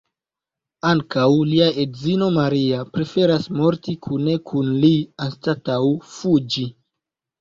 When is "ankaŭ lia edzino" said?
0.91-2.29